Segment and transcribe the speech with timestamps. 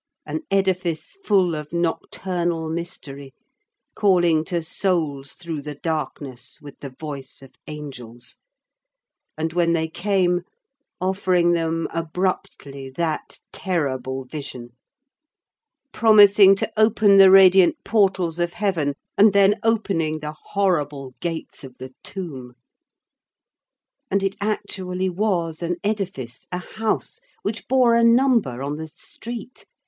[0.25, 3.35] An edifice full of nocturnal mystery,
[3.93, 8.37] calling to souls through the darkness with the voice of angels,
[9.37, 10.41] and when they came,
[10.99, 14.69] offering them abruptly that terrible vision;
[15.93, 21.77] promising to open the radiant portals of heaven, and then opening the horrible gates of
[21.77, 22.55] the tomb!
[24.09, 29.67] And it actually was an edifice, a house, which bore a number on the street!